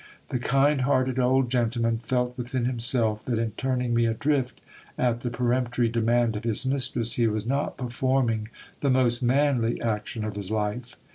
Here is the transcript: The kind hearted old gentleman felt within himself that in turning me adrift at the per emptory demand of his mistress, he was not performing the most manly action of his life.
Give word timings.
The 0.29 0.39
kind 0.39 0.81
hearted 0.81 1.19
old 1.19 1.51
gentleman 1.51 1.99
felt 1.99 2.35
within 2.35 2.65
himself 2.65 3.23
that 3.25 3.37
in 3.37 3.51
turning 3.51 3.93
me 3.93 4.07
adrift 4.07 4.59
at 4.97 5.19
the 5.19 5.29
per 5.29 5.53
emptory 5.53 5.89
demand 5.89 6.35
of 6.35 6.43
his 6.43 6.65
mistress, 6.65 7.13
he 7.17 7.27
was 7.27 7.45
not 7.45 7.77
performing 7.77 8.47
the 8.79 8.89
most 8.89 9.21
manly 9.21 9.79
action 9.79 10.23
of 10.25 10.35
his 10.35 10.49
life. 10.49 10.95